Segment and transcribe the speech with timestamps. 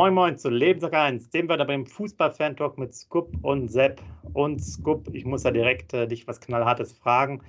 [0.00, 4.00] Moin Moin zu Lebenssack 1, dem wir da beim Fußball-Fan-Talk mit Scoop und Sepp.
[4.32, 7.42] Und Scoop, ich muss da direkt äh, dich was Knallhartes fragen.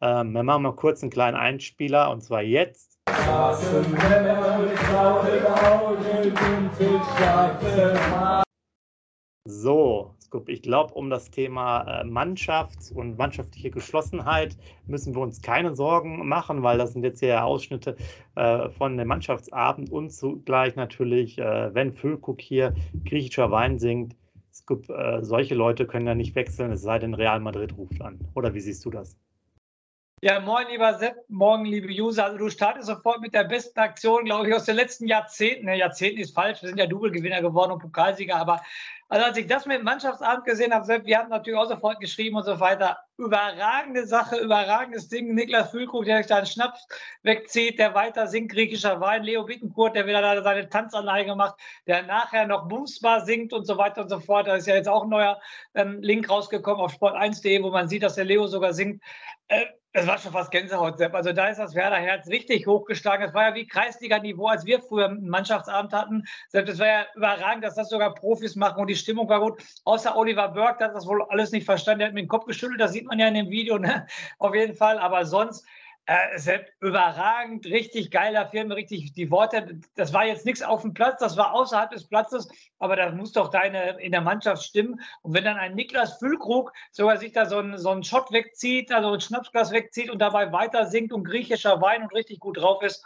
[0.00, 2.98] Ähm, wir machen mal kurz einen kleinen Einspieler und zwar jetzt.
[9.44, 14.56] So, Scoop, ich glaube, um das Thema äh, Mannschaft und mannschaftliche Geschlossenheit
[14.86, 17.96] müssen wir uns keine Sorgen machen, weil das sind jetzt hier Ausschnitte
[18.36, 24.14] äh, von dem Mannschaftsabend und zugleich natürlich, äh, wenn Füllkuck hier griechischer Wein singt,
[24.52, 24.86] Scoop,
[25.20, 28.18] solche Leute können ja nicht wechseln, es sei denn, Real Madrid ruft an.
[28.34, 29.16] Oder wie siehst du das?
[30.22, 32.26] Ja, moin, lieber Sepp, morgen, liebe User.
[32.26, 35.66] Also, du startest sofort mit der besten Aktion, glaube ich, aus den letzten Jahrzehnten.
[35.66, 38.60] Ne, Jahrzehnten ist falsch, wir sind ja Double-Gewinner geworden und Pokalsieger, aber
[39.10, 42.36] also als ich das mit dem Mannschaftsabend gesehen habe, wir haben natürlich auch sofort geschrieben
[42.36, 42.96] und so weiter.
[43.18, 45.34] Überragende Sache, überragendes Ding.
[45.34, 46.86] Niklas Füllkrug, der sich da einen Schnaps
[47.24, 49.24] wegzieht, der weiter singt, griechischer Wein.
[49.24, 51.56] Leo Bittencourt, der wieder da seine Tanzanlage macht,
[51.88, 54.46] der nachher noch Bumsbar singt und so weiter und so fort.
[54.46, 55.40] Da ist ja jetzt auch ein neuer
[55.74, 59.02] ähm, Link rausgekommen auf sport1.de, wo man sieht, dass der Leo sogar singt.
[59.48, 61.14] Äh, es war schon fast Gänsehaut, Sepp.
[61.14, 63.24] Also da ist das Werder-Herz richtig hochgeschlagen.
[63.24, 66.24] Das war ja wie Kreisliga-Niveau, als wir früher einen Mannschaftsabend hatten.
[66.48, 69.62] Sepp, das war ja überragend, dass das sogar Profis machen und die Stimmung war gut.
[69.84, 72.00] Außer Oliver Burke, der hat das wohl alles nicht verstanden.
[72.00, 74.06] Der hat mir den Kopf geschüttelt, das sieht man ja in dem Video, ne?
[74.38, 74.98] auf jeden Fall.
[74.98, 75.66] Aber sonst
[76.10, 79.78] äh, Sepp, überragend, richtig geil, da fehlen mir richtig die Worte.
[79.94, 82.48] Das war jetzt nichts auf dem Platz, das war außerhalb des Platzes,
[82.80, 85.00] aber das muss doch deine in der Mannschaft stimmen.
[85.22, 89.12] Und wenn dann ein Niklas Füllkrug sogar sich da so einen, so Shot wegzieht, also
[89.12, 93.04] ein Schnapsglas wegzieht und dabei weiter singt und griechischer Wein und richtig gut drauf ist,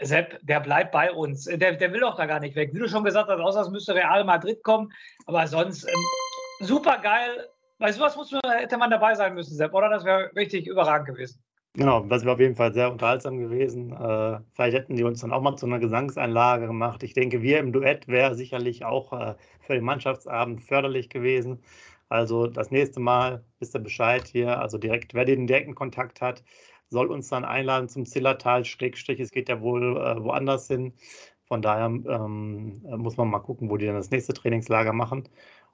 [0.00, 1.44] Sepp, der bleibt bei uns.
[1.44, 2.70] Der, der will doch da gar nicht weg.
[2.72, 4.90] Wie du schon gesagt hast, außer es müsste Real Madrid kommen.
[5.26, 7.50] Aber sonst ähm, super geil.
[7.76, 9.90] Bei sowas muss man, hätte man dabei sein müssen, Sepp, oder?
[9.90, 11.44] Das wäre richtig überragend gewesen.
[11.74, 13.92] Genau, das wäre auf jeden Fall sehr unterhaltsam gewesen.
[13.92, 17.04] Äh, vielleicht hätten die uns dann auch mal zu einer Gesangseinlage gemacht.
[17.04, 21.62] Ich denke, wir im Duett wäre sicherlich auch äh, für den Mannschaftsabend förderlich gewesen.
[22.08, 24.58] Also das nächste Mal wisst ihr Bescheid hier.
[24.58, 26.42] Also direkt, wer den direkten Kontakt hat,
[26.88, 28.64] soll uns dann einladen zum Zillertal.
[28.64, 30.92] Schrägstrich, es geht ja wohl äh, woanders hin.
[31.44, 35.28] Von daher ähm, muss man mal gucken, wo die dann das nächste Trainingslager machen.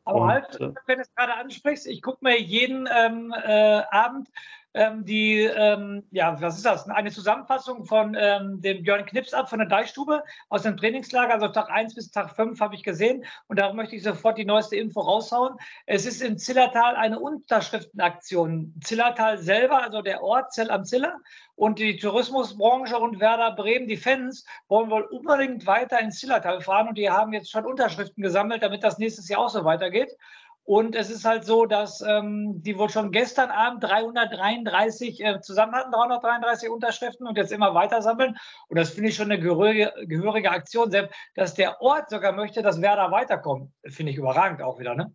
[0.05, 4.29] Aber halt, äh, wenn du es gerade ansprichst, ich gucke mir jeden ähm, äh, Abend
[5.05, 6.87] die, ähm, ja, was ist das?
[6.89, 11.49] Eine Zusammenfassung von ähm, dem Björn Knips ab von der Deichstube aus dem Trainingslager, also
[11.49, 14.77] Tag 1 bis Tag 5 habe ich gesehen und darum möchte ich sofort die neueste
[14.77, 15.57] Info raushauen.
[15.87, 18.75] Es ist in Zillertal eine Unterschriftenaktion.
[18.85, 21.21] Zillertal selber, also der Ort Zell am Ziller
[21.55, 26.89] und die Tourismusbranche und Werder Bremen, die Fans, wollen wohl unbedingt weiter ins Zillertal fahren
[26.89, 30.15] und die haben jetzt schon Unterschriften gesammelt, damit das nächstes Jahr auch so weitergeht.
[30.67, 35.73] Und es ist halt so, dass ähm, die wohl schon gestern Abend 333 äh, zusammen
[35.73, 38.37] hatten, 333 Unterschriften und jetzt immer weiter sammeln.
[38.67, 42.63] Und das finde ich schon eine gehörige, gehörige Aktion, selbst dass der Ort sogar möchte,
[42.63, 43.71] dass Werder weiterkommt.
[43.85, 45.15] Finde ich überragend auch wieder, ne?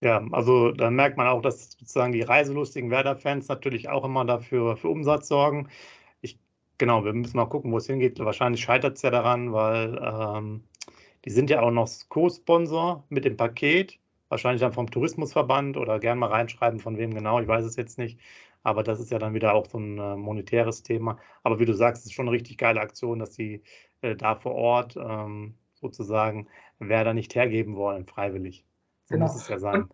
[0.00, 4.76] Ja, also da merkt man auch, dass sozusagen die reiselustigen Werder-Fans natürlich auch immer dafür
[4.76, 5.68] für Umsatz sorgen.
[6.20, 6.40] Ich,
[6.78, 8.18] genau, wir müssen mal gucken, wo es hingeht.
[8.18, 10.64] Wahrscheinlich scheitert es ja daran, weil ähm,
[11.24, 14.00] die sind ja auch noch Co-Sponsor mit dem Paket
[14.34, 17.98] wahrscheinlich dann vom Tourismusverband oder gern mal reinschreiben, von wem genau, ich weiß es jetzt
[17.98, 18.18] nicht.
[18.64, 21.18] Aber das ist ja dann wieder auch so ein äh, monetäres Thema.
[21.44, 23.62] Aber wie du sagst, es ist schon eine richtig geile Aktion, dass die
[24.00, 26.48] äh, da vor Ort ähm, sozusagen
[26.80, 28.64] wer da nicht hergeben wollen, freiwillig.
[29.04, 29.26] So genau.
[29.26, 29.86] muss es ja sein.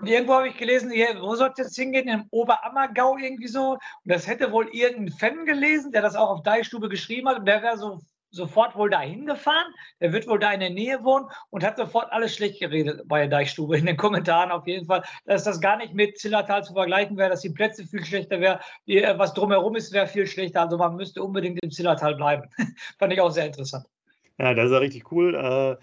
[0.00, 2.08] Und irgendwo habe ich gelesen, wo soll es jetzt hingehen?
[2.08, 3.72] Im Oberammergau irgendwie so.
[3.72, 7.38] Und das hätte wohl irgendein Fan gelesen, der das auch auf Deichstube geschrieben hat.
[7.38, 8.00] Und der wäre so
[8.30, 9.72] sofort wohl dahin gefahren.
[10.00, 13.20] Der wird wohl da in der Nähe wohnen und hat sofort alles schlecht geredet bei
[13.20, 16.72] der Deichstube in den Kommentaren auf jeden Fall, dass das gar nicht mit Zillertal zu
[16.72, 20.62] vergleichen wäre, dass die Plätze viel schlechter wären, äh, was drumherum ist, wäre viel schlechter.
[20.62, 22.48] Also man müsste unbedingt im Zillertal bleiben.
[22.98, 23.86] Fand ich auch sehr interessant.
[24.38, 25.34] Ja, das ist ja richtig cool.
[25.34, 25.76] Äh,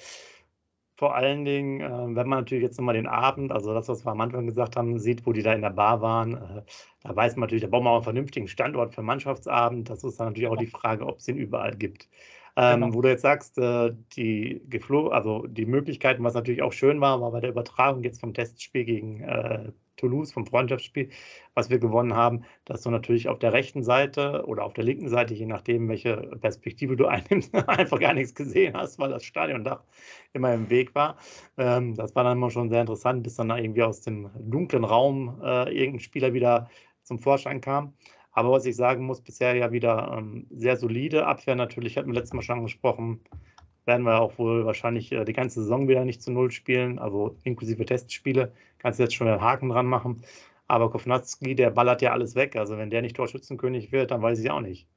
[0.96, 4.11] vor allen Dingen, äh, wenn man natürlich jetzt nochmal den Abend, also das, was wir
[4.11, 6.64] am Anfang gesagt haben, sieht, wo die da in der Bar waren,
[7.03, 9.90] da weiß man natürlich, da brauchen wir auch einen vernünftigen Standort für Mannschaftsabend.
[9.90, 12.09] Das ist dann natürlich auch die Frage, ob es den überall gibt.
[12.59, 12.95] Ähm, genau.
[12.95, 17.21] Wo du jetzt sagst, äh, die Geflo also die Möglichkeiten, was natürlich auch schön war,
[17.21, 21.09] war bei der Übertragung jetzt vom Testspiel gegen äh, Toulouse, vom Freundschaftsspiel,
[21.53, 25.07] was wir gewonnen haben, dass du natürlich auf der rechten Seite oder auf der linken
[25.07, 29.83] Seite, je nachdem, welche Perspektive du einnimmst, einfach gar nichts gesehen hast, weil das Stadiondach
[30.33, 31.17] immer im Weg war.
[31.57, 35.39] Ähm, das war dann immer schon sehr interessant, bis dann irgendwie aus dem dunklen Raum
[35.43, 36.71] äh, irgendein Spieler wieder
[37.03, 37.93] zum Vorschein kam.
[38.37, 41.55] Aber was ich sagen muss, bisher ja wieder ähm, sehr solide Abwehr.
[41.55, 43.19] Natürlich hatten wir letztes Mal schon angesprochen,
[43.85, 47.35] werden wir auch wohl wahrscheinlich äh, die ganze Saison wieder nicht zu Null spielen, also
[47.45, 48.51] inklusive Testspiele.
[48.78, 50.22] Kannst du jetzt schon einen Haken dran machen.
[50.67, 52.55] Aber Kovnatski, der ballert ja alles weg.
[52.55, 54.87] Also wenn der nicht Torschützenkönig wird, dann weiß ich auch nicht.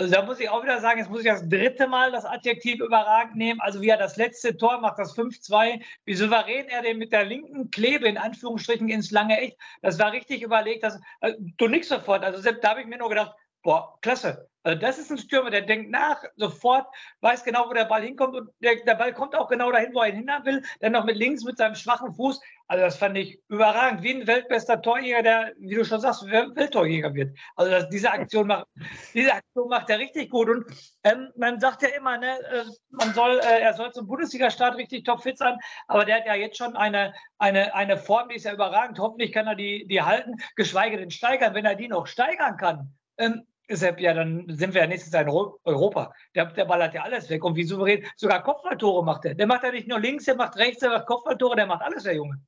[0.00, 2.80] Also da muss ich auch wieder sagen, jetzt muss ich das dritte Mal das Adjektiv
[2.80, 3.60] überragend nehmen.
[3.60, 7.26] Also wie er das letzte Tor macht, das 5-2, wie souverän er den mit der
[7.26, 10.84] linken Klebe in Anführungsstrichen ins lange Echt, das war richtig überlegt.
[10.84, 12.24] Das, also, du nix sofort.
[12.24, 14.48] Also selbst da habe ich mir nur gedacht, boah, klasse.
[14.62, 16.86] Also das ist ein Stürmer, der denkt nach, sofort,
[17.20, 20.00] weiß genau, wo der Ball hinkommt und der, der Ball kommt auch genau dahin, wo
[20.00, 20.62] er ihn hindern will.
[20.80, 22.40] Dann noch mit links mit seinem schwachen Fuß.
[22.70, 27.12] Also das fand ich überragend, wie ein weltbester Torjäger, der, wie du schon sagst, Welttorjäger
[27.14, 27.36] wird.
[27.56, 28.68] Also das, diese Aktion macht,
[29.12, 30.48] diese Aktion macht er richtig gut.
[30.48, 30.66] Und
[31.02, 35.04] ähm, man sagt ja immer, ne, äh, man soll, äh, er soll zum Bundesliga-Start richtig
[35.04, 35.58] topfit sein,
[35.88, 39.00] aber der hat ja jetzt schon eine, eine, eine Form, die ist ja überragend.
[39.00, 41.54] Hoffentlich kann er die, die halten, geschweige denn steigern.
[41.54, 45.22] Wenn er die noch steigern kann, ähm, Deshalb, ja, dann sind wir ja nächstes Jahr
[45.22, 46.12] in Europa.
[46.34, 47.44] Der, der ballert ja alles weg.
[47.44, 49.36] Und wie souverän, sogar Kopfballtore macht er.
[49.36, 52.02] Der macht ja nicht nur links, der macht rechts, der macht Kopfballtore, der macht alles,
[52.02, 52.40] der Junge.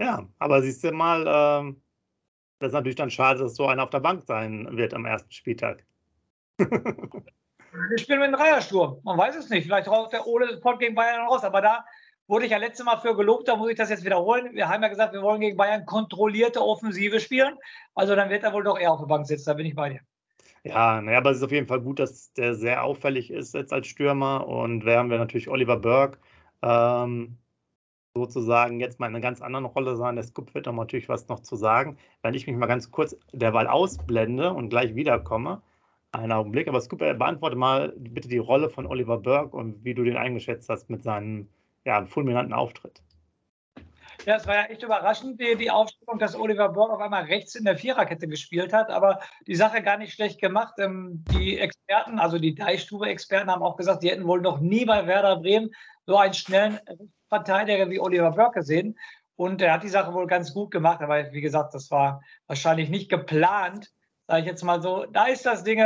[0.00, 1.82] Ja, aber siehst du mal, ähm,
[2.58, 5.30] das ist natürlich dann schade, dass so einer auf der Bank sein wird am ersten
[5.30, 5.84] Spieltag.
[6.58, 9.00] Wir spielen mit einem Dreiersturm.
[9.04, 9.64] Man weiß es nicht.
[9.64, 11.44] Vielleicht raus der Ole Sport gegen Bayern raus.
[11.44, 11.84] Aber da
[12.26, 14.54] wurde ich ja letztes Mal für gelobt, da muss ich das jetzt wiederholen.
[14.54, 17.56] Wir haben ja gesagt, wir wollen gegen Bayern kontrollierte Offensive spielen.
[17.94, 19.46] Also dann wird er wohl doch eher auf der Bank sitzen.
[19.46, 20.00] Da bin ich bei dir.
[20.64, 23.72] Ja, naja, aber es ist auf jeden Fall gut, dass der sehr auffällig ist jetzt
[23.72, 24.46] als Stürmer.
[24.46, 26.18] Und wir haben wir natürlich Oliver Burke,
[26.62, 27.38] ähm,
[28.14, 30.16] sozusagen jetzt mal in einer ganz anderen Rolle sein.
[30.16, 31.96] Der Scoop wird noch natürlich was noch zu sagen.
[32.22, 35.62] Wenn ich mich mal ganz kurz derweil ausblende und gleich wiederkomme,
[36.12, 36.68] einen Augenblick.
[36.68, 40.16] Aber Scoop, äh, beantworte mal bitte die Rolle von Oliver Burke und wie du den
[40.16, 41.48] eingeschätzt hast mit seinem
[41.84, 43.02] ja, fulminanten Auftritt.
[44.26, 47.54] Ja, es war ja echt überraschend, die, die Aufstellung, dass Oliver Borg auf einmal rechts
[47.54, 50.74] in der Viererkette gespielt hat, aber die Sache gar nicht schlecht gemacht.
[50.78, 55.06] Ähm, die Experten, also die Deichstube-Experten, haben auch gesagt, die hätten wohl noch nie bei
[55.06, 55.70] Werder Bremen
[56.06, 56.80] so einen schnellen
[57.30, 58.98] Verteidiger wie Oliver Burke gesehen.
[59.36, 62.90] Und er hat die Sache wohl ganz gut gemacht, aber wie gesagt, das war wahrscheinlich
[62.90, 63.90] nicht geplant,
[64.26, 65.06] sage ich jetzt mal so.
[65.06, 65.80] Da ist das Ding.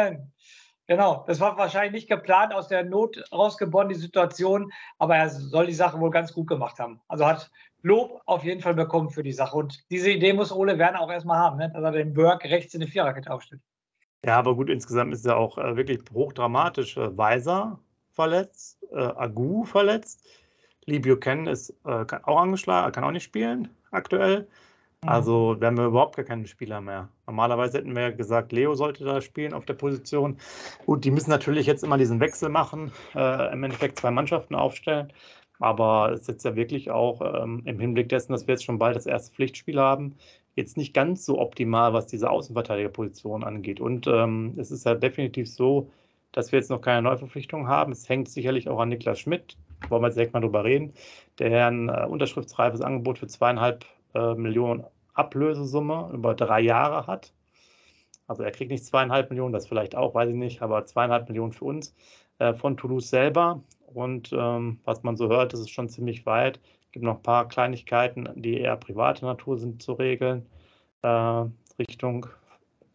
[0.87, 5.67] Genau, das war wahrscheinlich nicht geplant, aus der Not rausgeboren, die Situation, aber er soll
[5.67, 7.01] die Sache wohl ganz gut gemacht haben.
[7.07, 7.51] Also hat
[7.83, 9.57] Lob auf jeden Fall bekommen für die Sache.
[9.57, 11.71] Und diese Idee muss Ole Werner auch erstmal haben, ne?
[11.73, 13.63] dass er den Burke rechts in die Viererkette aufstellt.
[14.25, 16.97] Ja, aber gut, insgesamt ist er auch äh, wirklich hochdramatisch.
[16.97, 17.79] Äh, Weiser
[18.13, 20.27] verletzt, äh, Agu verletzt,
[20.87, 24.47] Lee Buchanan ist äh, auch angeschlagen, kann auch nicht spielen aktuell.
[25.03, 25.09] Mhm.
[25.09, 27.09] Also wir haben überhaupt gar keinen Spieler mehr.
[27.27, 30.39] Normalerweise hätten wir gesagt, Leo sollte da spielen auf der Position.
[30.87, 35.13] Gut, die müssen natürlich jetzt immer diesen Wechsel machen, äh, im Endeffekt zwei Mannschaften aufstellen.
[35.61, 38.79] Aber es ist jetzt ja wirklich auch ähm, im Hinblick dessen, dass wir jetzt schon
[38.79, 40.17] bald das erste Pflichtspiel haben,
[40.57, 43.81] jetzt nicht ganz so optimal, was diese Außenverteidigerposition angeht.
[43.81, 45.91] Und ähm, es ist ja definitiv so,
[46.33, 47.93] dass wir jetzt noch keine Neuverpflichtung haben.
[47.93, 49.57] Es hängt sicherlich auch an Niklas Schmidt,
[49.89, 50.93] wollen wir jetzt direkt mal drüber reden,
[51.39, 53.85] der ein äh, unterschriftsreifes Angebot für zweieinhalb
[54.15, 54.85] äh, Millionen
[55.15, 57.33] Ablösesumme über drei Jahre hat.
[58.27, 61.53] Also er kriegt nicht zweieinhalb Millionen, das vielleicht auch, weiß ich nicht, aber zweieinhalb Millionen
[61.53, 61.95] für uns
[62.39, 63.63] äh, von Toulouse selber.
[63.87, 66.59] Und ähm, was man so hört, ist es schon ziemlich weit.
[66.87, 70.47] Es gibt noch ein paar Kleinigkeiten, die eher private Natur sind zu regeln,
[71.03, 71.45] äh,
[71.79, 72.27] Richtung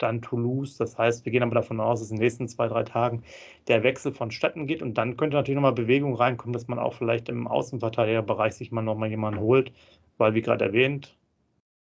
[0.01, 0.78] dann Toulouse.
[0.78, 3.24] Das heißt, wir gehen aber davon aus, dass in den nächsten zwei, drei Tagen
[3.68, 4.81] der Wechsel vonstatten geht.
[4.81, 8.81] Und dann könnte natürlich nochmal Bewegung reinkommen, dass man auch vielleicht im Außenverteidigerbereich sich mal
[8.81, 9.71] nochmal jemanden holt,
[10.18, 11.18] weil, wie gerade erwähnt,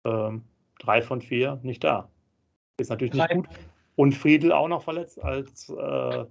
[0.03, 0.31] äh,
[0.79, 2.09] drei von vier nicht da.
[2.77, 3.47] Ist natürlich nicht gut.
[3.95, 6.25] Und Friedel auch noch verletzt als äh,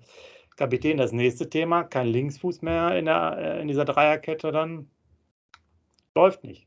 [0.56, 1.84] Kapitän das nächste Thema.
[1.84, 4.90] Kein Linksfuß mehr in, der, äh, in dieser Dreierkette dann.
[6.14, 6.66] Läuft nicht.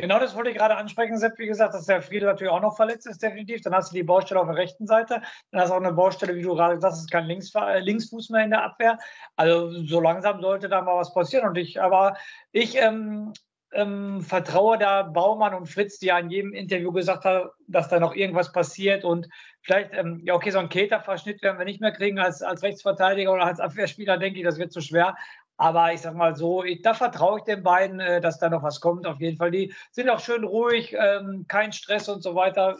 [0.00, 1.38] Genau das wollte ich gerade ansprechen, Sepp.
[1.38, 3.62] Wie gesagt, dass der Friedel natürlich auch noch verletzt ist, definitiv.
[3.62, 5.22] Dann hast du die Baustelle auf der rechten Seite.
[5.50, 8.30] Dann hast du auch eine Baustelle, wie du gerade gesagt hast, kein Links, äh, Linksfuß
[8.30, 8.96] mehr in der Abwehr.
[9.34, 11.48] Also so langsam sollte da mal was passieren.
[11.48, 12.16] Und ich, aber
[12.52, 13.32] ich ähm,
[13.72, 17.98] ähm, vertraue da Baumann und Fritz, die ja in jedem Interview gesagt haben, dass da
[17.98, 19.28] noch irgendwas passiert und
[19.62, 23.32] vielleicht, ähm, ja, okay, so einen Keter-Verschnitt werden wir nicht mehr kriegen als, als Rechtsverteidiger
[23.32, 25.16] oder als Abwehrspieler, denke ich, das wird zu schwer.
[25.58, 28.62] Aber ich sag mal so, ich, da vertraue ich den beiden, äh, dass da noch
[28.62, 29.06] was kommt.
[29.06, 29.50] Auf jeden Fall.
[29.50, 32.76] Die sind auch schön ruhig, ähm, kein Stress und so weiter.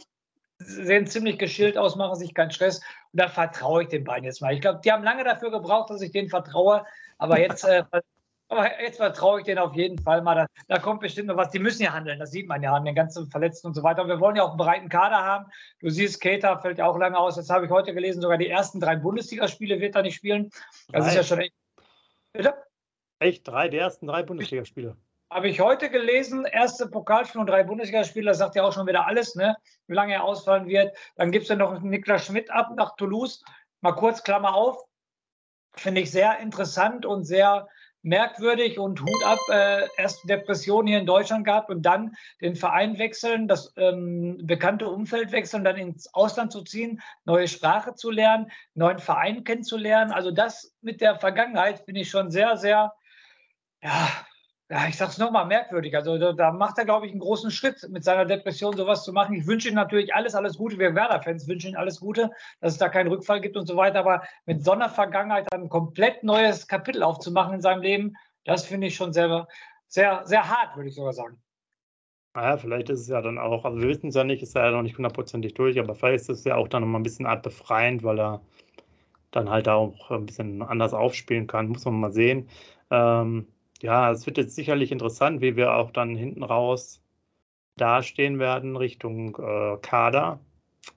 [0.58, 2.78] Sehen ziemlich geschillt aus, machen sich keinen Stress.
[3.12, 4.54] Und da vertraue ich den beiden jetzt mal.
[4.54, 6.84] Ich glaube, die haben lange dafür gebraucht, dass ich denen vertraue.
[7.18, 7.82] Aber jetzt äh,
[8.50, 10.34] aber jetzt vertraue ich denen auf jeden Fall mal.
[10.34, 11.50] Da, da, kommt bestimmt noch was.
[11.50, 14.02] Die müssen ja handeln, das sieht man ja an den ganzen Verletzten und so weiter.
[14.02, 15.50] Und wir wollen ja auch einen breiten Kader haben.
[15.80, 17.36] Du siehst, Keita fällt ja auch lange aus.
[17.36, 20.50] Jetzt habe ich heute gelesen, sogar die ersten drei Bundesligaspiele wird er nicht spielen.
[20.88, 21.08] Das drei.
[21.08, 21.52] ist ja schon echt.
[22.32, 22.54] Bitte?
[23.18, 23.46] Echt?
[23.46, 24.96] Drei, die ersten drei Bundesligaspiele.
[25.30, 29.34] Habe ich heute gelesen, erste Pokalspiel und drei das sagt ja auch schon wieder alles,
[29.34, 29.56] ne?
[29.86, 30.96] wie lange er ausfallen wird.
[31.16, 33.44] Dann gibt es ja noch Niklas Schmidt ab nach Toulouse.
[33.82, 34.82] Mal kurz Klammer auf.
[35.74, 37.68] Finde ich sehr interessant und sehr
[38.02, 42.98] merkwürdig und Hut ab, äh, erst Depression hier in Deutschland gehabt und dann den Verein
[42.98, 48.50] wechseln, das ähm, bekannte Umfeld wechseln, dann ins Ausland zu ziehen, neue Sprache zu lernen,
[48.74, 50.12] neuen Verein kennenzulernen.
[50.12, 52.92] Also das mit der Vergangenheit finde ich schon sehr, sehr,
[53.82, 54.08] ja,
[54.70, 55.96] ja, ich sag's nochmal merkwürdig.
[55.96, 59.14] Also da, da macht er, glaube ich, einen großen Schritt mit seiner Depression sowas zu
[59.14, 59.34] machen.
[59.34, 60.78] Ich wünsche ihm natürlich alles, alles Gute.
[60.78, 62.30] Wir Werder-Fans wünschen ihm alles Gute,
[62.60, 64.00] dass es da keinen Rückfall gibt und so weiter.
[64.00, 68.88] Aber mit so einer Vergangenheit ein komplett neues Kapitel aufzumachen in seinem Leben, das finde
[68.88, 69.48] ich schon sehr,
[69.86, 71.40] sehr, sehr hart, würde ich sogar sagen.
[72.34, 74.70] Naja, vielleicht ist es ja dann auch, also wir wissen es ja nicht, ist ja
[74.70, 77.42] noch nicht hundertprozentig durch, aber vielleicht ist es ja auch dann nochmal ein bisschen art
[77.42, 78.42] befreiend, weil er
[79.30, 81.68] dann halt auch ein bisschen anders aufspielen kann.
[81.68, 82.48] Muss man mal sehen.
[82.90, 83.48] Ähm,
[83.82, 87.02] ja, es wird jetzt sicherlich interessant, wie wir auch dann hinten raus
[87.76, 90.40] dastehen werden Richtung äh, Kader,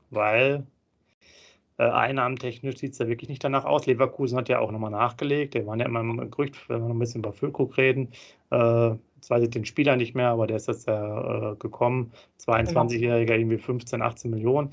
[0.10, 0.66] weil
[1.78, 3.86] äh, einnahmentechnisch sieht es ja wirklich nicht danach aus.
[3.86, 5.54] Leverkusen hat ja auch nochmal nachgelegt.
[5.54, 8.10] Der waren ja immer im Gerücht, wenn wir noch ein bisschen über Füllkrug reden.
[8.52, 12.12] Äh, jetzt weiß ich den Spieler nicht mehr, aber der ist jetzt ja äh, gekommen.
[12.40, 14.72] 22-Jähriger, irgendwie 15, 18 Millionen.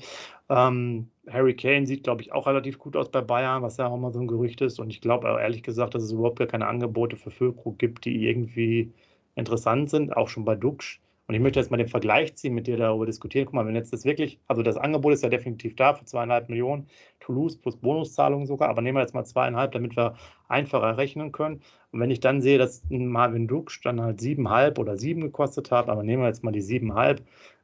[0.49, 3.97] Ähm, Harry Kane sieht, glaube ich, auch relativ gut aus bei Bayern, was ja auch
[3.97, 4.79] mal so ein Gerücht ist.
[4.79, 8.27] Und ich glaube ehrlich gesagt, dass es überhaupt gar keine Angebote für Füllkrug gibt, die
[8.27, 8.91] irgendwie
[9.35, 10.99] interessant sind, auch schon bei Duxch.
[11.29, 13.45] Und ich möchte jetzt mal den Vergleich ziehen, mit dir darüber diskutieren.
[13.45, 16.49] Guck mal, wenn jetzt das wirklich, also das Angebot ist ja definitiv da für zweieinhalb
[16.49, 16.87] Millionen,
[17.19, 20.15] Toulouse plus Bonuszahlungen sogar, aber nehmen wir jetzt mal zweieinhalb, damit wir
[20.47, 21.61] einfacher rechnen können.
[21.91, 25.87] Und wenn ich dann sehe, dass Marvin Duksch dann halt siebenhalb oder sieben gekostet hat,
[25.87, 27.19] aber nehmen wir jetzt mal die siebenhalb,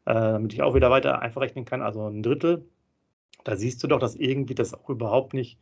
[0.05, 2.69] äh, damit ich auch wieder weiter einfach rechnen kann, also ein Drittel,
[3.45, 5.57] da siehst du doch, dass irgendwie das auch überhaupt nicht,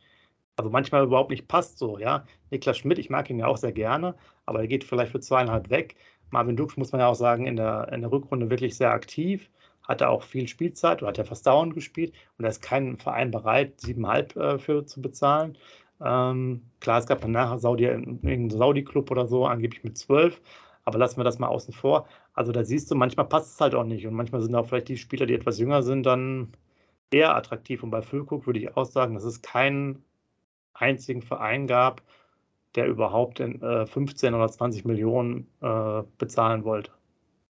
[0.56, 2.26] also manchmal überhaupt nicht passt so, ja.
[2.50, 5.70] Niklas Schmidt, ich mag ihn ja auch sehr gerne, aber er geht vielleicht für zweieinhalb
[5.70, 5.96] weg.
[6.34, 9.48] Marvin Dux, muss man ja auch sagen, in der, in der Rückrunde wirklich sehr aktiv,
[9.84, 13.30] hatte auch viel Spielzeit oder hat ja fast dauernd gespielt und da ist kein Verein
[13.30, 15.56] bereit, siebeneinhalb äh, für zu bezahlen.
[16.04, 20.40] Ähm, klar, es gab dann nachher Saudi, irgendeinen Saudi-Club oder so, angeblich mit zwölf,
[20.84, 22.08] aber lassen wir das mal außen vor.
[22.34, 24.88] Also da siehst du, manchmal passt es halt auch nicht und manchmal sind auch vielleicht
[24.88, 26.52] die Spieler, die etwas jünger sind, dann
[27.12, 27.82] eher attraktiv.
[27.82, 30.04] Und bei Füllkrug würde ich auch sagen, dass es keinen
[30.74, 32.02] einzigen Verein gab,
[32.74, 36.90] der überhaupt in, äh, 15 oder 20 Millionen äh, bezahlen wollte.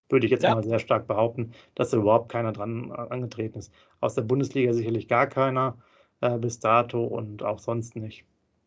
[0.09, 0.53] Würde ich jetzt ja.
[0.53, 3.73] mal sehr stark behaupten, dass da überhaupt keiner dran äh, angetreten ist.
[4.01, 5.77] Aus der Bundesliga sicherlich gar keiner
[6.21, 8.25] äh, bis dato und auch sonst nicht.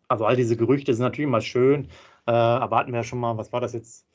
[0.09, 1.89] Also all diese Gerüchte sind natürlich immer schön.
[2.27, 4.07] Äh, erwarten wir ja schon mal, was war das jetzt?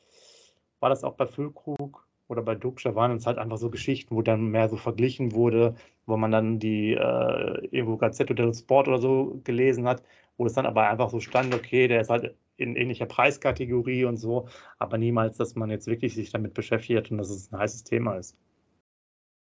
[0.80, 2.06] War das auch bei Füllkrug?
[2.34, 5.76] oder bei Duxcher waren es halt einfach so Geschichten, wo dann mehr so verglichen wurde,
[6.06, 10.04] wo man dann die äh, irgendwo Gazzetto dello Sport oder so gelesen hat,
[10.38, 14.18] wo es dann aber einfach so stand, okay, der ist halt in ähnlicher Preiskategorie und
[14.18, 14.48] so,
[14.80, 18.16] aber niemals, dass man jetzt wirklich sich damit beschäftigt und dass es ein heißes Thema
[18.16, 18.38] ist.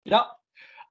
[0.05, 0.37] Ja,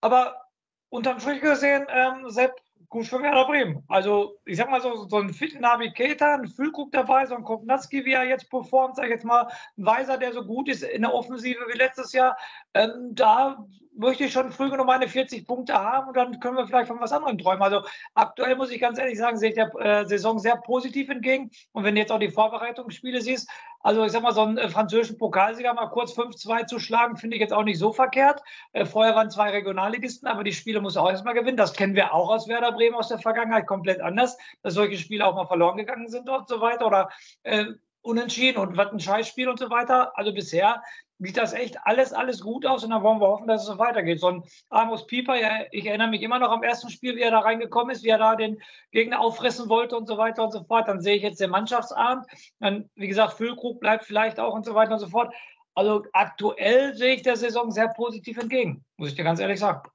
[0.01, 0.49] aber
[0.91, 3.85] unterm Strich gesehen, ähm, Sepp, gut für Werder Bremen.
[3.89, 8.05] Also, ich sag mal so, so ein fitten Navigator, ein Füllkrug dabei, so ein Kovnatski,
[8.05, 11.03] wie er jetzt performt, sag ich jetzt mal, ein Weiser, der so gut ist in
[11.03, 12.37] der Offensive wie letztes Jahr.
[12.75, 13.65] Ähm, da
[13.99, 17.01] möchte ich schon früh genug meine 40 Punkte haben und dann können wir vielleicht von
[17.01, 17.63] was anderem träumen.
[17.63, 17.83] Also
[18.15, 21.51] aktuell muss ich ganz ehrlich sagen, sehe ich der äh, Saison sehr positiv entgegen.
[21.73, 23.51] Und wenn du jetzt auch die Vorbereitungsspiele siehst,
[23.89, 27.37] also ich sag mal, so einen äh, französischen Pokalsieger mal kurz 5-2 zu schlagen, finde
[27.37, 28.43] ich jetzt auch nicht so verkehrt.
[28.75, 31.57] Äh, vorher waren zwei Regionalligisten, aber die Spiele muss er auch erstmal gewinnen.
[31.57, 35.27] Das kennen wir auch aus Werder Bremen aus der Vergangenheit komplett anders, dass solche Spiele
[35.27, 36.87] auch mal verloren gegangen sind und so weiter.
[36.87, 37.09] Oder
[37.45, 37.65] äh,
[38.03, 40.13] unentschieden und was ein Scheißspiel und so weiter.
[40.19, 40.83] Also bisher
[41.19, 43.79] sieht das echt alles, alles gut aus und dann wollen wir hoffen, dass es so
[43.79, 44.21] weitergeht.
[44.21, 45.35] So ein Amos Pieper,
[45.73, 48.19] ich erinnere mich immer noch am ersten Spiel, wie er da reingekommen ist, wie er
[48.19, 48.61] da den
[48.93, 50.89] Gegner auffressen wollte und so weiter und so fort.
[50.89, 52.27] Dann sehe ich jetzt den Mannschaftsabend.
[52.61, 55.35] Dann, wie gesagt, Füllkrug bleibt vielleicht auch und so weiter und so fort.
[55.75, 59.89] Also aktuell sehe ich der Saison sehr positiv entgegen, muss ich dir ganz ehrlich sagen.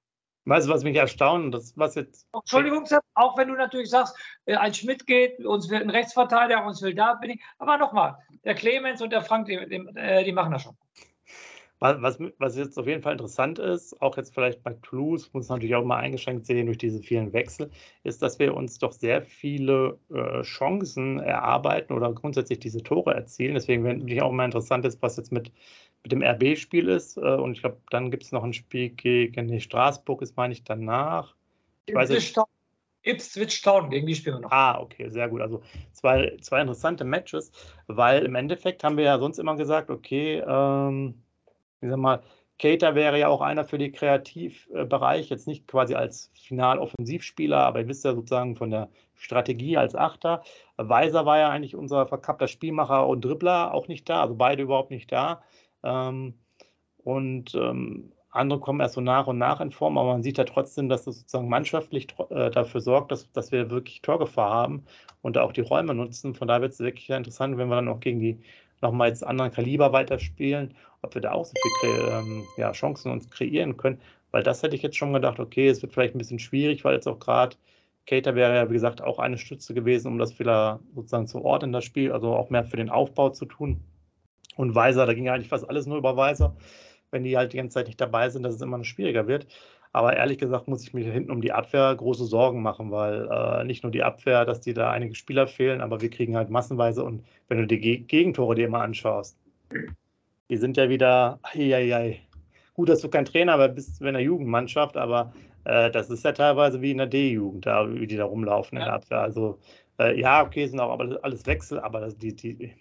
[0.46, 2.28] Weißt du, was mich erstaunt, das, was jetzt.
[2.34, 6.82] Entschuldigung, auch wenn du natürlich sagst, äh, ein Schmidt geht, uns will ein Rechtsverteidiger, uns
[6.82, 7.42] will da bin ich.
[7.60, 10.78] Aber nochmal, der Clemens und der Frank, die, die, äh, die machen das schon.
[11.86, 15.76] Was, was jetzt auf jeden Fall interessant ist, auch jetzt vielleicht bei Toulouse, muss natürlich
[15.76, 17.70] auch mal eingeschränkt sehen durch diese vielen Wechsel,
[18.04, 23.56] ist, dass wir uns doch sehr viele äh, Chancen erarbeiten oder grundsätzlich diese Tore erzielen.
[23.56, 25.52] Deswegen wäre natürlich auch mal interessant ist, was jetzt mit,
[26.04, 27.18] mit dem RB-Spiel ist.
[27.18, 30.54] Äh, und ich glaube, dann gibt es noch ein Spiel gegen nee, Straßburg, ist meine
[30.54, 31.36] ich danach.
[31.86, 32.34] Ich weiß nicht.
[33.06, 34.52] Ipswich Town, gegen die spielen wir noch.
[34.52, 35.42] Ah, okay, sehr gut.
[35.42, 35.62] Also
[35.92, 37.52] zwei, zwei interessante Matches,
[37.88, 41.22] weil im Endeffekt haben wir ja sonst immer gesagt, okay, ähm,
[41.84, 42.22] ich sag mal,
[42.60, 47.88] Cater wäre ja auch einer für den Kreativbereich, jetzt nicht quasi als Final-Offensivspieler, aber ihr
[47.88, 50.44] wisst ja sozusagen von der Strategie als Achter.
[50.78, 54.92] Weiser war ja eigentlich unser verkappter Spielmacher und Dribbler auch nicht da, also beide überhaupt
[54.92, 55.44] nicht da.
[55.84, 56.36] Ähm,
[57.04, 60.44] und ähm, andere kommen erst so nach und nach in Form, aber man sieht ja
[60.46, 64.86] trotzdem, dass das sozusagen mannschaftlich äh, dafür sorgt, dass, dass wir wirklich Torgefahr haben
[65.22, 66.34] und auch die Räume nutzen.
[66.34, 68.40] Von daher wird es wirklich interessant, wenn wir dann auch gegen die
[68.82, 73.30] nochmal jetzt anderen Kaliber weiterspielen, ob wir da auch so viele ähm, ja, Chancen uns
[73.30, 74.02] kreieren können.
[74.32, 76.96] Weil das hätte ich jetzt schon gedacht, okay, es wird vielleicht ein bisschen schwierig, weil
[76.96, 77.56] jetzt auch gerade
[78.08, 81.72] Cater wäre ja, wie gesagt, auch eine Stütze gewesen, um das wieder sozusagen zu ordnen,
[81.72, 83.82] das Spiel, also auch mehr für den Aufbau zu tun.
[84.56, 86.56] Und Weiser, da ging ja eigentlich fast alles nur über Weiser.
[87.12, 89.48] Wenn die halt die ganze Zeit nicht dabei sind, dass es immer noch schwieriger wird.
[89.94, 93.64] Aber ehrlich gesagt muss ich mir hinten um die Abwehr große Sorgen machen, weil äh,
[93.64, 97.04] nicht nur die Abwehr, dass die da einige Spieler fehlen, aber wir kriegen halt massenweise
[97.04, 99.38] und wenn du die Gegentore dir mal anschaust,
[100.54, 102.20] die sind ja wieder, ei, ei, ei.
[102.76, 105.34] gut, dass du kein Trainer bist in der Jugendmannschaft, aber
[105.64, 108.84] äh, das ist ja teilweise wie in der D-Jugend, da, wie die da rumlaufen ja.
[108.84, 109.22] in der Abwehr.
[109.22, 109.58] Also
[109.98, 112.72] äh, ja, okay, sind auch alles Wechsel, aber das, die, die,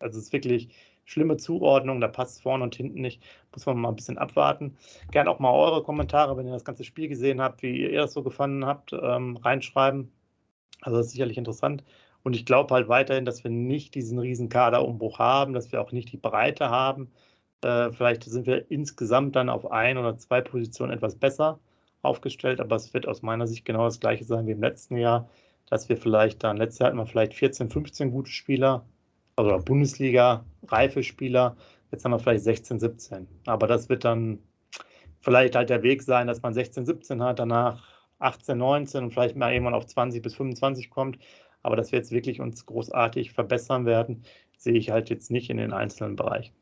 [0.00, 0.68] also es ist wirklich
[1.06, 3.22] schlimme Zuordnung, da passt es vorne und hinten nicht.
[3.52, 4.76] Muss man mal ein bisschen abwarten.
[5.10, 8.12] Gerne auch mal eure Kommentare, wenn ihr das ganze Spiel gesehen habt, wie ihr das
[8.12, 10.12] so gefunden habt, ähm, reinschreiben.
[10.82, 11.84] Also das ist sicherlich interessant.
[12.24, 15.92] Und ich glaube halt weiterhin, dass wir nicht diesen riesen Kaderumbruch haben, dass wir auch
[15.92, 17.12] nicht die Breite haben.
[17.62, 21.60] Äh, vielleicht sind wir insgesamt dann auf ein oder zwei Positionen etwas besser
[22.02, 25.28] aufgestellt, aber es wird aus meiner Sicht genau das gleiche sein wie im letzten Jahr,
[25.68, 28.84] dass wir vielleicht dann, letztes Jahr hatten wir vielleicht 14, 15 gute Spieler,
[29.36, 31.56] also Bundesliga, reife Spieler,
[31.90, 33.28] jetzt haben wir vielleicht 16, 17.
[33.46, 34.38] Aber das wird dann
[35.20, 37.86] vielleicht halt der Weg sein, dass man 16, 17 hat, danach
[38.18, 41.18] 18, 19 und vielleicht mal irgendwann auf 20 bis 25 kommt.
[41.64, 44.22] Aber dass wir jetzt wirklich uns großartig verbessern werden,
[44.58, 46.54] sehe ich halt jetzt nicht in den einzelnen Bereichen.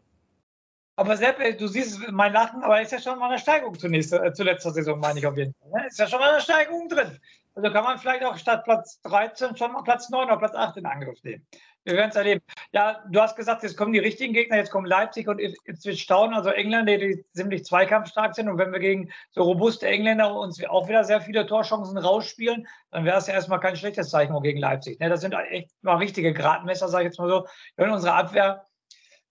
[0.97, 4.23] Aber Sepp, du siehst mein Lachen, aber ist ja schon mal eine Steigung zur, nächste,
[4.23, 5.71] äh, zur letzter Saison, meine ich auf jeden Fall.
[5.81, 5.87] Ne?
[5.89, 7.19] Ist ja schon mal eine Steigung drin.
[7.55, 10.77] Also kann man vielleicht auch statt Platz 13 schon mal Platz 9 oder Platz 8
[10.77, 11.47] in Angriff nehmen.
[11.85, 12.43] Wir werden es erleben.
[12.73, 16.35] Ja, du hast gesagt, jetzt kommen die richtigen Gegner, jetzt kommen Leipzig und wird Staunen,
[16.35, 18.49] also Engländer, die ziemlich zweikampfstark sind.
[18.49, 23.05] Und wenn wir gegen so robuste Engländer uns auch wieder sehr viele Torchancen rausspielen, dann
[23.05, 25.01] wäre es ja erstmal kein schlechtes Zeichen gegen Leipzig.
[25.01, 27.47] Ne, das sind echt mal richtige Gradmesser, sage ich jetzt mal so.
[27.77, 28.67] Wenn unsere Abwehr,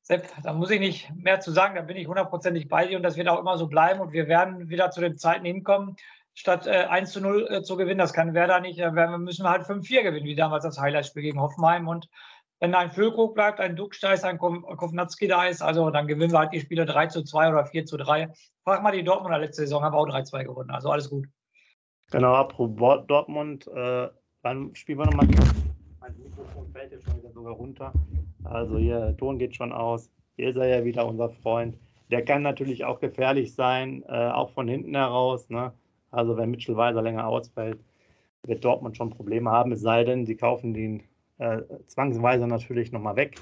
[0.01, 3.03] Sepp, da muss ich nicht mehr zu sagen, da bin ich hundertprozentig bei dir und
[3.03, 5.95] das wird auch immer so bleiben und wir werden wieder zu den Zeiten hinkommen,
[6.33, 7.99] statt äh, 1 zu 0 äh, zu gewinnen.
[7.99, 8.79] Das kann Werder nicht.
[8.79, 11.87] Da müssen wir halt 5-4 gewinnen, wie damals das Highlight-Spiel gegen Hoffenheim.
[11.87, 12.09] Und
[12.61, 16.53] wenn ein Füllkrug bleibt, ein Duckstein, ein Kovnatski da ist, also dann gewinnen wir halt
[16.53, 18.31] die Spiele 3 zu 2 oder 4 zu 3.
[18.63, 20.69] Frag mal die Dortmunder letzte Saison, haben wir auch 3-2 gewonnen.
[20.69, 21.27] Also alles gut.
[22.11, 24.09] Genau, apropos Dortmund, äh,
[24.43, 25.25] wann spielen wir nochmal?
[25.99, 27.91] Mein Mikrofon fällt jetzt schon wieder sogar runter.
[28.43, 30.11] Also hier, Ton geht schon aus.
[30.35, 31.79] Hier ist er ja wieder unser Freund.
[32.11, 35.49] Der kann natürlich auch gefährlich sein, äh, auch von hinten heraus.
[35.49, 35.73] Ne?
[36.11, 37.79] Also wenn Mitchell Weiser länger ausfällt,
[38.43, 41.03] wird Dortmund schon Probleme haben, es sei denn, sie kaufen den
[41.41, 43.35] äh, zwangsweise natürlich nochmal weg.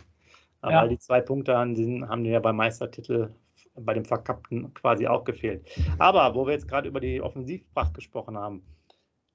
[0.63, 0.81] Ja.
[0.81, 3.29] Weil die zwei Punkte haben, haben ja beim Meistertitel
[3.75, 5.69] bei dem Verkappten quasi auch gefehlt.
[5.99, 8.63] Aber wo wir jetzt gerade über die Offensivpracht gesprochen haben,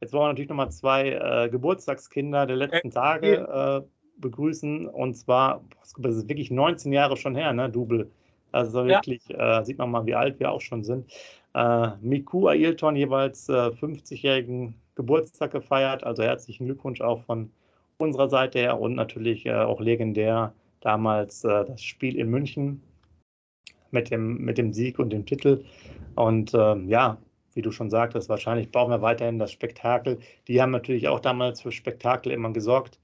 [0.00, 4.86] jetzt wollen wir natürlich nochmal zwei äh, Geburtstagskinder der letzten Tage äh, begrüßen.
[4.86, 5.62] Und zwar,
[5.98, 8.10] das ist wirklich 19 Jahre schon her, ne, Double.
[8.52, 9.60] Also wirklich, ja.
[9.60, 11.10] äh, sieht man mal, wie alt wir auch schon sind.
[11.54, 16.04] Äh, Miku Ailton jeweils äh, 50-jährigen Geburtstag gefeiert.
[16.04, 17.50] Also herzlichen Glückwunsch auch von
[18.04, 22.82] unserer Seite her und natürlich äh, auch legendär damals äh, das Spiel in München
[23.90, 25.64] mit dem, mit dem Sieg und dem Titel.
[26.14, 27.18] Und ähm, ja,
[27.54, 30.18] wie du schon sagtest, wahrscheinlich brauchen wir weiterhin das Spektakel.
[30.48, 33.00] Die haben natürlich auch damals für Spektakel immer gesorgt,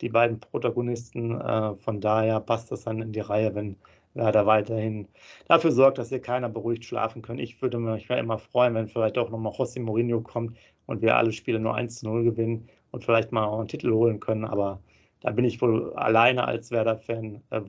[0.00, 1.40] die beiden Protagonisten.
[1.40, 3.76] Äh, von daher passt das dann in die Reihe, wenn
[4.14, 5.06] Werder weiterhin
[5.46, 7.38] dafür sorgt, dass hier keiner beruhigt schlafen kann.
[7.38, 11.30] Ich würde mich immer freuen, wenn vielleicht auch nochmal José Mourinho kommt und wir alle
[11.32, 14.44] Spiele nur 1 zu 0 gewinnen und vielleicht mal auch einen Titel holen können.
[14.44, 14.80] Aber
[15.20, 17.60] da bin ich wohl alleine als Werder-Fan äh,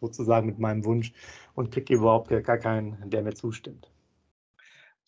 [0.00, 1.12] sozusagen mit meinem Wunsch
[1.54, 3.90] und kriege überhaupt gar keinen, der mir zustimmt.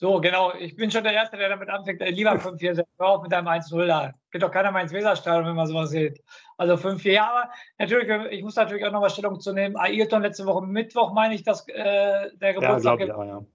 [0.02, 0.52] So, genau.
[0.58, 2.00] Ich bin schon der Erste, der damit anfängt.
[2.00, 4.12] Lieber 5-4, hör auf mit einem 1-0 da.
[4.32, 6.20] Geht doch keiner mal ins Weserstadion, wenn man sowas sieht.
[6.56, 7.12] Also 5-4.
[7.12, 9.76] Ja, aber natürlich, ich muss natürlich auch noch mal Stellung zu nehmen.
[9.76, 12.98] Ayrton letzte Woche Mittwoch, meine ich, dass äh, der Geburtstag.
[12.98, 13.46] Ja, glaube ich auch, ja.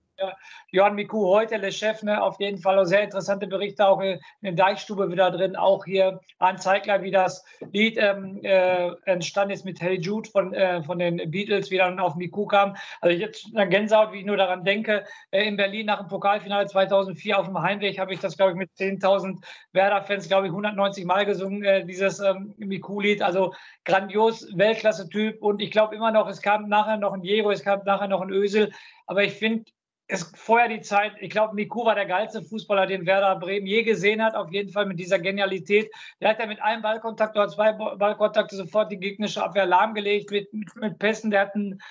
[0.72, 4.20] Johann Miku heute, Le Chef, ne, auf jeden Fall auch sehr interessante Berichte, auch in
[4.42, 9.66] der Deichstube wieder drin, auch hier an Zeigler, wie das Lied ähm, äh, entstanden ist
[9.66, 12.76] mit Hey Jude von, äh, von den Beatles, wie dann auf Miku kam.
[13.02, 16.68] Also jetzt eine Gänsehaut, wie ich nur daran denke, äh, in Berlin nach dem Pokalfinale
[16.68, 21.06] 2004 auf dem Heimweg habe ich das, glaube ich, mit 10.000 Werder-Fans, glaube ich, 190
[21.06, 23.22] Mal gesungen, äh, dieses ähm, Miku-Lied.
[23.22, 23.54] Also
[23.86, 27.82] grandios, Weltklasse-Typ und ich glaube immer noch, es kam nachher noch ein Diego, es kam
[27.86, 28.72] nachher noch ein Ösel,
[29.06, 29.64] aber ich finde,
[30.08, 33.84] ist vorher die Zeit, ich glaube, Miku war der geilste Fußballer, den Werder Bremen je
[33.84, 35.92] gesehen hat, auf jeden Fall mit dieser Genialität.
[36.22, 40.48] Der hat ja mit einem Ballkontakt oder zwei Ballkontakte sofort die gegnerische Abwehr lahmgelegt, mit,
[40.76, 41.82] mit Pässen, der hat einen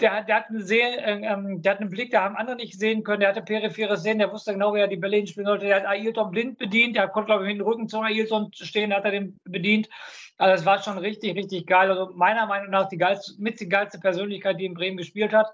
[0.00, 2.78] der, der, hat einen sehr, äh, ähm, der hat einen Blick, der haben andere nicht
[2.78, 3.20] sehen können.
[3.20, 5.66] Der hatte periphere Sehen, der wusste genau, wie er die Bälle spielen sollte.
[5.66, 6.96] Der hat Ailton blind bedient.
[6.96, 9.88] Der konnte, glaube ich, mit dem Rücken zum Ailton stehen, hat er den bedient.
[10.36, 11.90] Also, es war schon richtig, richtig geil.
[11.90, 15.48] Also, meiner Meinung nach die geilste, mit die geilste Persönlichkeit, die in Bremen gespielt hat.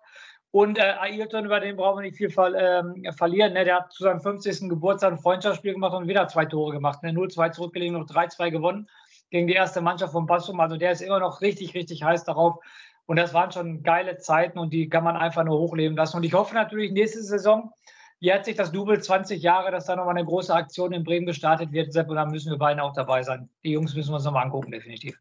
[0.55, 3.55] Und äh, Ailton, über den brauchen wir nicht viel ver ähm, verlieren.
[3.55, 3.65] Ne?
[3.65, 4.69] Der hat zu seinem 50.
[4.69, 7.03] Geburtstag ein Freundschaftsspiel gemacht und wieder zwei Tore gemacht.
[7.03, 7.11] Ne?
[7.11, 8.89] 0-2 zurückgelegen, noch 3-2 gewonnen
[9.31, 10.61] gegen die erste Mannschaft von Bassum.
[10.61, 12.61] Also der ist immer noch richtig, richtig heiß darauf.
[13.07, 16.19] Und das waren schon geile Zeiten und die kann man einfach nur hochleben lassen.
[16.19, 17.73] Und ich hoffe natürlich nächste Saison,
[18.21, 21.73] jährt sich das Double 20 Jahre, dass da nochmal eine große Aktion in Bremen gestartet
[21.73, 21.93] wird.
[21.93, 23.49] Sepp, und da müssen wir beide auch dabei sein.
[23.65, 25.19] Die Jungs müssen wir uns nochmal angucken, definitiv.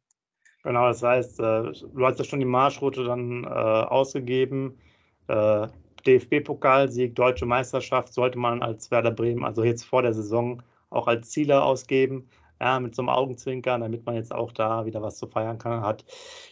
[0.62, 4.78] Genau, das heißt, äh, du hast ja schon die Marschroute dann äh, ausgegeben.
[5.28, 5.68] Äh,
[6.06, 11.30] DFB-Pokalsieg, Deutsche Meisterschaft sollte man als Werder Bremen, also jetzt vor der Saison, auch als
[11.30, 12.30] Ziele ausgeben.
[12.62, 15.82] Ja, mit so einem Augenzwinkern, damit man jetzt auch da wieder was zu feiern kann,
[15.82, 16.06] hat.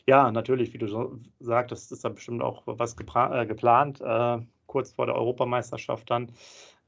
[0.08, 4.92] Ja, natürlich, wie du so sagtest, ist da bestimmt auch was äh, geplant, äh, kurz
[4.92, 6.32] vor der Europameisterschaft dann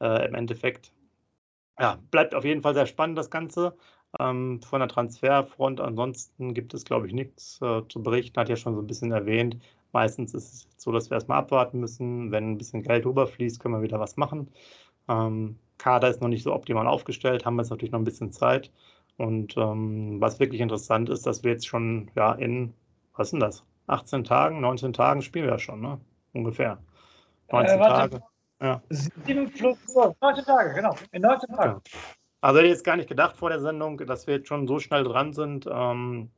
[0.02, 0.92] äh, im Endeffekt.
[1.80, 3.78] Ja, bleibt auf jeden Fall sehr spannend, das Ganze.
[4.20, 8.40] Ähm, von der Transferfront ansonsten gibt es, glaube ich, nichts äh, zu berichten.
[8.40, 9.58] Hat ja schon so ein bisschen erwähnt,
[9.94, 12.32] Meistens ist es so, dass wir erstmal abwarten müssen.
[12.32, 14.52] Wenn ein bisschen Geld rüberfließt, können wir wieder was machen.
[15.08, 18.32] Ähm, Kader ist noch nicht so optimal aufgestellt, haben wir jetzt natürlich noch ein bisschen
[18.32, 18.72] Zeit.
[19.18, 22.74] Und ähm, was wirklich interessant ist, dass wir jetzt schon ja, in,
[23.16, 23.64] was sind das?
[23.88, 26.00] 18 Tagen, 19 Tagen spielen wir ja schon, ne?
[26.34, 26.80] Ungefähr.
[27.52, 28.24] 19 äh, Tage.
[28.62, 28.82] Ja.
[28.90, 29.78] 7 plus
[30.22, 30.96] 19 Tage, genau.
[31.12, 31.82] In 19 Tagen.
[31.86, 32.00] Ja.
[32.42, 34.80] Also hätte ich jetzt gar nicht gedacht vor der Sendung, dass wir jetzt schon so
[34.80, 35.68] schnell dran sind.
[35.72, 36.32] Ähm,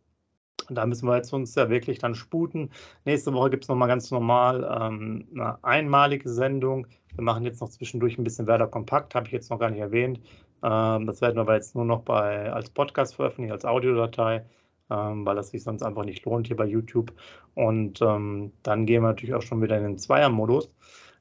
[0.69, 2.71] da müssen wir jetzt uns ja wirklich dann sputen.
[3.05, 6.87] Nächste Woche gibt es nochmal ganz normal ähm, eine einmalige Sendung.
[7.13, 9.79] Wir machen jetzt noch zwischendurch ein bisschen Werder Kompakt, habe ich jetzt noch gar nicht
[9.79, 10.19] erwähnt.
[10.63, 14.45] Ähm, das werden wir aber jetzt nur noch bei, als Podcast veröffentlichen, als Audiodatei,
[14.89, 17.13] ähm, weil das sich sonst einfach nicht lohnt hier bei YouTube.
[17.53, 20.71] Und ähm, dann gehen wir natürlich auch schon wieder in den Zweier-Modus.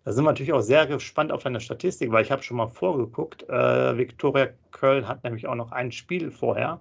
[0.05, 2.67] Da sind wir natürlich auch sehr gespannt auf deine Statistik, weil ich habe schon mal
[2.67, 3.49] vorgeguckt.
[3.49, 6.81] Äh, Viktoria Köln hat nämlich auch noch ein Spiel vorher.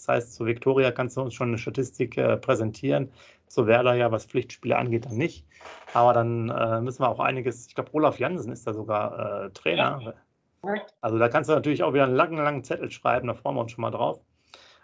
[0.00, 3.10] Das heißt, zu Viktoria kannst du uns schon eine Statistik äh, präsentieren.
[3.48, 5.44] Zu Werder ja, was Pflichtspiele angeht, dann nicht.
[5.92, 9.50] Aber dann äh, müssen wir auch einiges, ich glaube, Olaf Jansen ist da sogar äh,
[9.50, 10.14] Trainer.
[11.00, 13.60] Also da kannst du natürlich auch wieder einen langen, langen Zettel schreiben, da freuen wir
[13.60, 14.20] uns schon mal drauf.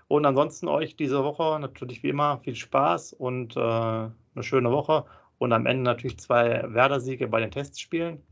[0.08, 5.04] Und ansonsten euch diese Woche natürlich wie immer viel Spaß und äh, eine schöne Woche.
[5.38, 8.22] Und am Ende natürlich zwei Werder-Siege bei den Testspielen.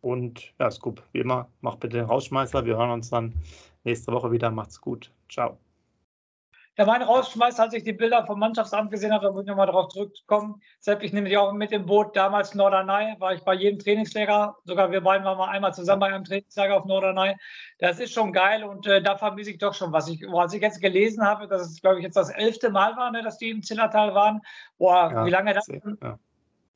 [0.00, 2.64] Und ja, Scoop, wie immer, macht bitte den Rausschmeißer.
[2.64, 3.34] Wir hören uns dann
[3.84, 4.50] nächste Woche wieder.
[4.50, 5.10] Macht's gut.
[5.28, 5.58] Ciao.
[6.76, 9.66] Der meine rausschmeißt, als ich die Bilder vom Mannschaftsamt gesehen habe, da muss ich nochmal
[9.66, 10.62] darauf zurückkommen.
[10.78, 12.14] Sepp, ich nehme dich auch mit im Boot.
[12.16, 14.56] Damals Norderney war ich bei jedem Trainingslager.
[14.64, 17.34] Sogar wir beiden waren mal einmal zusammen bei einem Trainingslager auf Norderney.
[17.78, 20.08] Das ist schon geil und äh, da vermisse ich doch schon was.
[20.08, 23.10] Ich, als ich jetzt gelesen habe, dass es, glaube ich, jetzt das elfte Mal war,
[23.10, 24.40] ne, dass die im Zillertal waren.
[24.78, 25.66] Boah, ja, wie lange das.
[25.66, 26.18] Ja.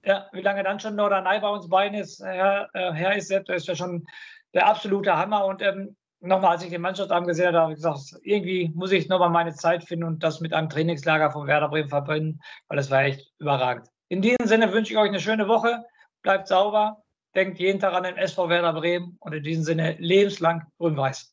[0.04, 0.26] ja.
[0.32, 3.68] wie lange dann schon Norderney bei uns beiden ist, her, äh, her ist, das ist
[3.68, 4.06] ja schon
[4.54, 5.44] der absolute Hammer.
[5.44, 9.08] Und ähm, nochmal, als ich die Mannschaft angesehen habe, habe ich gesagt, irgendwie muss ich
[9.08, 12.90] nochmal meine Zeit finden und das mit einem Trainingslager von Werder Bremen verbinden, weil das
[12.90, 13.88] war echt überragend.
[14.08, 15.84] In diesem Sinne wünsche ich euch eine schöne Woche,
[16.22, 17.02] bleibt sauber,
[17.34, 21.32] denkt jeden Tag an den SV Werder Bremen und in diesem Sinne lebenslang grün-weiß.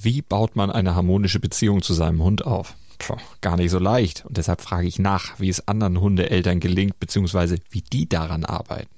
[0.00, 2.74] Wie baut man eine harmonische Beziehung zu seinem Hund auf?
[2.98, 4.24] Puh, gar nicht so leicht.
[4.26, 8.97] Und deshalb frage ich nach, wie es anderen Hundeeltern gelingt, beziehungsweise wie die daran arbeiten.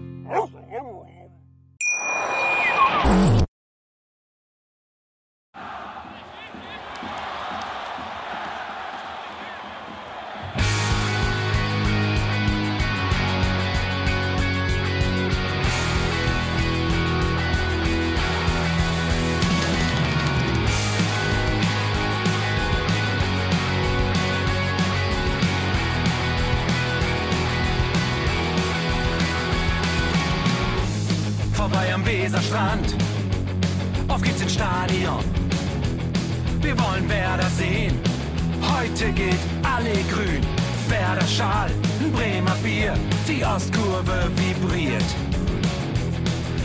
[44.35, 45.03] Vibriert.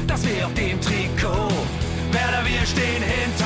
[0.06, 1.52] Das wir auf dem Trikot.
[2.12, 3.45] Werder, wir stehen hinter